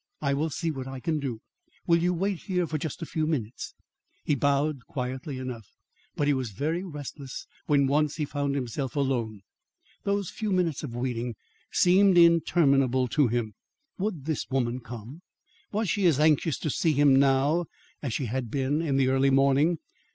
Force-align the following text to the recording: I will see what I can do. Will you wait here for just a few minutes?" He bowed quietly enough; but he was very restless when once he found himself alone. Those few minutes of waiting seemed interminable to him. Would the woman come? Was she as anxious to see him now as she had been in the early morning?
I 0.19 0.33
will 0.33 0.49
see 0.49 0.71
what 0.71 0.87
I 0.87 0.99
can 0.99 1.19
do. 1.19 1.41
Will 1.85 2.01
you 2.01 2.11
wait 2.11 2.39
here 2.39 2.65
for 2.65 2.79
just 2.79 3.03
a 3.03 3.05
few 3.05 3.27
minutes?" 3.27 3.75
He 4.23 4.33
bowed 4.33 4.87
quietly 4.87 5.37
enough; 5.37 5.67
but 6.15 6.25
he 6.25 6.33
was 6.33 6.49
very 6.49 6.83
restless 6.83 7.45
when 7.67 7.85
once 7.85 8.15
he 8.15 8.25
found 8.25 8.55
himself 8.55 8.95
alone. 8.95 9.41
Those 10.03 10.31
few 10.31 10.51
minutes 10.51 10.81
of 10.81 10.95
waiting 10.95 11.35
seemed 11.71 12.17
interminable 12.17 13.07
to 13.09 13.27
him. 13.27 13.53
Would 13.99 14.25
the 14.25 14.43
woman 14.49 14.79
come? 14.79 15.21
Was 15.71 15.87
she 15.87 16.07
as 16.07 16.19
anxious 16.19 16.57
to 16.61 16.71
see 16.71 16.93
him 16.93 17.15
now 17.19 17.65
as 18.01 18.11
she 18.11 18.25
had 18.25 18.49
been 18.49 18.81
in 18.81 18.97
the 18.97 19.09
early 19.09 19.29
morning? 19.29 19.77